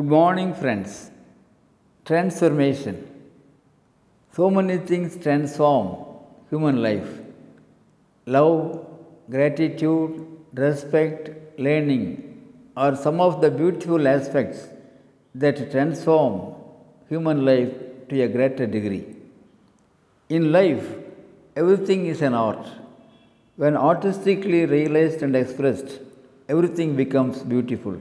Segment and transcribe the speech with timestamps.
[0.00, 1.10] Good morning, friends.
[2.06, 2.96] Transformation.
[4.36, 5.88] So many things transform
[6.48, 7.10] human life.
[8.24, 8.86] Love,
[9.28, 10.14] gratitude,
[10.54, 12.04] respect, learning
[12.78, 14.68] are some of the beautiful aspects
[15.34, 16.54] that transform
[17.10, 17.74] human life
[18.08, 19.04] to a greater degree.
[20.30, 20.86] In life,
[21.56, 22.64] everything is an art.
[23.56, 26.00] When artistically realized and expressed,
[26.48, 28.00] everything becomes beautiful.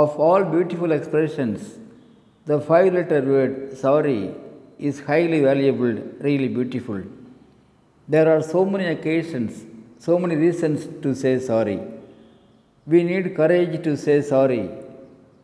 [0.00, 1.60] Of all beautiful expressions,
[2.44, 4.34] the five letter word sorry
[4.78, 5.94] is highly valuable,
[6.26, 7.00] really beautiful.
[8.06, 9.64] There are so many occasions,
[9.98, 11.78] so many reasons to say sorry.
[12.86, 14.64] We need courage to say sorry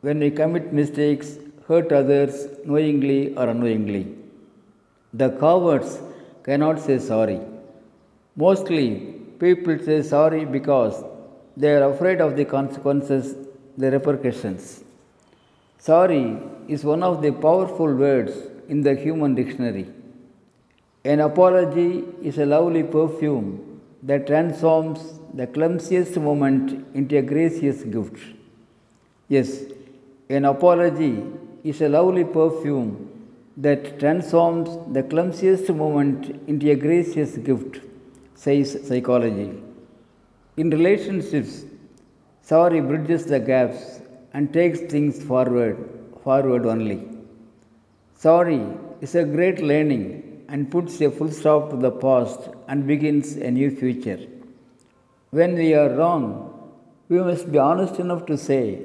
[0.03, 2.35] when we commit mistakes, hurt others
[2.67, 4.05] knowingly or unknowingly.
[5.15, 5.99] The cowards
[6.45, 7.41] cannot say sorry.
[8.37, 8.85] Mostly,
[9.39, 11.03] people say sorry because
[11.57, 13.35] they are afraid of the consequences,
[13.77, 14.85] the repercussions.
[15.79, 18.33] Sorry is one of the powerful words
[18.69, 19.89] in the human dictionary.
[21.05, 28.19] An apology is a lovely perfume that transforms the clumsiest moment into a gracious gift.
[29.29, 29.63] Yes,
[30.29, 31.25] an apology
[31.65, 33.09] is a lovely perfume
[33.57, 37.81] that transforms the clumsiest moment into a gracious gift,
[38.35, 39.53] says psychology.
[40.57, 41.65] In relationships,
[42.51, 44.01] sorry bridges the gaps
[44.35, 45.77] and takes things forward,
[46.25, 47.01] forward only.
[48.17, 48.63] Sorry
[49.01, 53.51] is a great learning and puts a full stop to the past and begins a
[53.51, 54.21] new future.
[55.31, 56.25] When we are wrong,
[57.09, 58.81] we must be honest enough to say,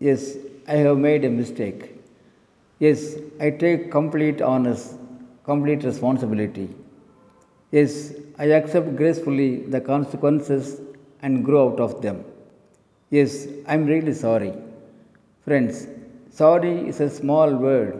[0.00, 1.94] Yes, I have made a mistake.
[2.78, 4.96] Yes, I take complete honest,
[5.44, 6.68] complete responsibility.
[7.72, 10.80] Yes, I accept gracefully the consequences
[11.20, 12.24] and grow out of them.
[13.10, 14.52] Yes, I'm really sorry.
[15.44, 15.86] Friends,
[16.30, 17.94] sorry is a small word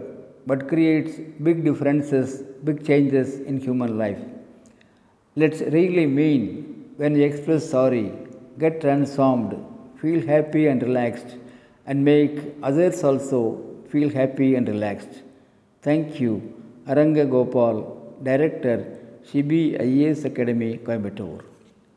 [0.47, 4.21] but creates big differences, big changes in human life.
[5.35, 8.13] Let's really mean when we express sorry,
[8.59, 9.57] get transformed,
[10.01, 11.37] feel happy and relaxed,
[11.87, 13.41] and make others also
[13.89, 15.23] feel happy and relaxed.
[15.83, 16.33] Thank you,
[16.87, 17.77] Aranga Gopal,
[18.23, 21.45] Director, Shibi IAS Academy, Coimbatore.